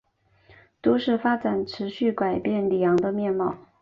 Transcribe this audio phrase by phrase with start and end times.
[0.81, 3.55] 都市发展持续改变里昂的面貌。